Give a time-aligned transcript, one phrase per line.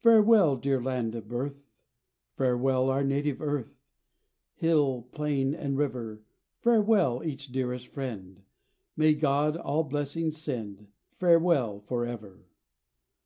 [0.00, 1.64] Farewell, dear land of birth!
[2.36, 3.80] Farewell our native earth
[4.52, 6.20] Hill, plain, and river;
[6.60, 8.42] Farewell, each dearest friend,
[8.98, 12.44] May God all blessings send Farewell for ever!